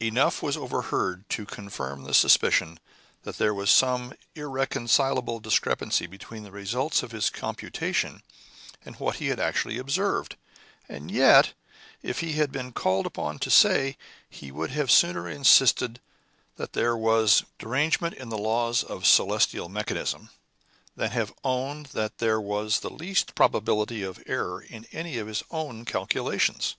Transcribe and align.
Enough 0.00 0.42
was 0.42 0.56
overheard 0.56 1.28
to 1.28 1.44
confirm 1.44 2.04
the 2.04 2.14
suspicion 2.14 2.80
that 3.24 3.36
there 3.36 3.52
was 3.52 3.70
some 3.70 4.14
irreconcilable 4.34 5.40
discrepancy 5.40 6.06
between 6.06 6.42
the 6.42 6.50
results 6.50 7.02
of 7.02 7.12
his 7.12 7.28
computation 7.28 8.22
and 8.86 8.96
what 8.96 9.16
he 9.16 9.26
had 9.26 9.38
actually 9.38 9.76
observed; 9.76 10.36
and 10.88 11.10
yet, 11.10 11.52
if 12.00 12.20
he 12.20 12.32
had 12.32 12.50
been 12.50 12.72
called 12.72 13.04
upon 13.04 13.38
to 13.40 13.50
say, 13.50 13.98
he 14.30 14.50
would 14.50 14.70
have 14.70 14.90
sooner 14.90 15.28
insisted 15.28 16.00
that 16.56 16.72
there 16.72 16.96
was 16.96 17.44
derangement 17.58 18.14
in 18.14 18.30
the 18.30 18.38
laws 18.38 18.82
of 18.82 19.04
celestial 19.04 19.68
mechanism, 19.68 20.30
than 20.96 21.10
have 21.10 21.34
owned 21.44 21.90
there 22.18 22.40
was 22.40 22.80
the 22.80 22.88
least 22.88 23.34
probability 23.34 24.02
of 24.02 24.18
error 24.24 24.62
in 24.62 24.86
any 24.92 25.18
of 25.18 25.26
his 25.26 25.42
own 25.50 25.84
calculations. 25.84 26.76